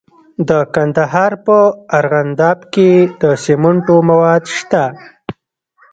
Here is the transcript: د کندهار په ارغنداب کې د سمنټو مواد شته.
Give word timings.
د 0.47 0.51
کندهار 0.75 1.31
په 1.45 1.57
ارغنداب 1.99 2.59
کې 2.73 2.91
د 3.21 3.23
سمنټو 3.43 3.95
مواد 4.09 4.43
شته. 4.57 4.83